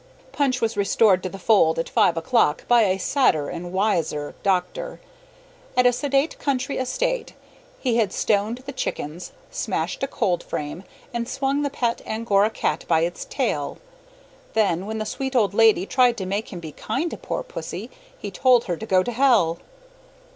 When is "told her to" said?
18.31-18.85